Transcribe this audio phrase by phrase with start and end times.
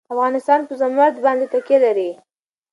[0.13, 2.09] افغانستان په زمرد باندې تکیه لري.